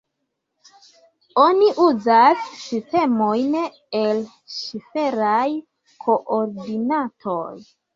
[1.43, 3.55] Oni uzas sistemojn
[4.03, 4.27] el
[4.59, 5.49] sferaj
[6.09, 7.51] koordinatoj.